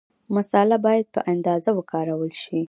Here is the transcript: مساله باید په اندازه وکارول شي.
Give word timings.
مساله 0.35 0.77
باید 0.85 1.07
په 1.15 1.21
اندازه 1.33 1.69
وکارول 1.77 2.31
شي. 2.43 2.59